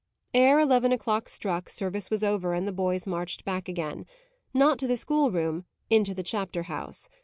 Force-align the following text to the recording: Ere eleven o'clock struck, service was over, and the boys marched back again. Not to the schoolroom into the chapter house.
Ere 0.33 0.57
eleven 0.59 0.91
o'clock 0.91 1.29
struck, 1.29 1.69
service 1.69 2.09
was 2.09 2.23
over, 2.23 2.55
and 2.55 2.67
the 2.67 2.71
boys 2.73 3.05
marched 3.05 3.45
back 3.45 3.69
again. 3.69 4.07
Not 4.51 4.79
to 4.79 4.87
the 4.87 4.97
schoolroom 4.97 5.65
into 5.91 6.15
the 6.15 6.23
chapter 6.23 6.63
house. 6.63 7.07